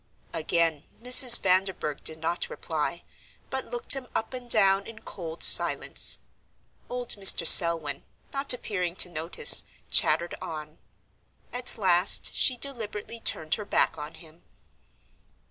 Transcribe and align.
Again 0.33 0.85
Mrs. 0.99 1.39
Vanderburgh 1.39 2.03
did 2.03 2.17
not 2.17 2.49
reply, 2.49 3.03
but 3.51 3.69
looked 3.69 3.93
him 3.93 4.07
up 4.15 4.33
and 4.33 4.49
down 4.49 4.87
in 4.87 5.03
cold 5.03 5.43
silence. 5.43 6.17
Old 6.89 7.09
Mr. 7.09 7.45
Selwyn, 7.45 8.01
not 8.33 8.51
appearing 8.51 8.95
to 8.95 9.11
notice, 9.11 9.63
chattered 9.91 10.33
on. 10.41 10.79
At 11.53 11.77
last 11.77 12.33
she 12.33 12.57
deliberately 12.57 13.19
turned 13.19 13.53
her 13.61 13.65
back 13.65 13.95
on 13.95 14.15
him. 14.15 14.41